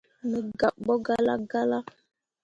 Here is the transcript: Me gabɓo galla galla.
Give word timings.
Me 0.29 0.39
gabɓo 0.59 0.93
galla 1.05 1.33
galla. 1.51 1.79